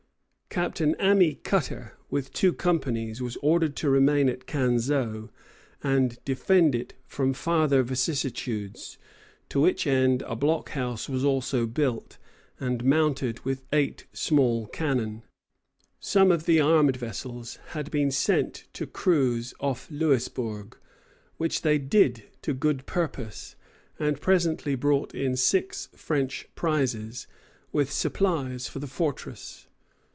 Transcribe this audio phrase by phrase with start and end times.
[0.53, 5.29] Captain Ammi Cutter, with two companies, was ordered to remain at Canseau
[5.81, 8.97] and defend it from farther vicissitudes;
[9.47, 12.17] to which end a blockhouse was also built,
[12.59, 15.23] and mounted with eight small cannon.
[16.01, 20.77] Some of the armed vessels had been sent to cruise off Louisbourg,
[21.37, 23.55] which they did to good purpose,
[23.97, 27.25] and presently brought in six French prizes,
[27.71, 29.67] with supplies for the fortress.